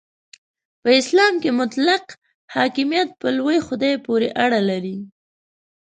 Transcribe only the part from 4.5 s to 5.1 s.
لري.